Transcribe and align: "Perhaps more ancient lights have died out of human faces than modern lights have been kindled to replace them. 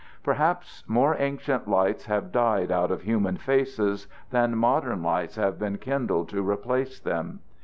"Perhaps 0.23 0.83
more 0.87 1.15
ancient 1.19 1.67
lights 1.67 2.07
have 2.07 2.31
died 2.31 2.71
out 2.71 2.89
of 2.89 3.03
human 3.03 3.37
faces 3.37 4.07
than 4.31 4.57
modern 4.57 5.03
lights 5.03 5.35
have 5.35 5.59
been 5.59 5.77
kindled 5.77 6.27
to 6.29 6.41
replace 6.41 6.99
them. 6.99 7.41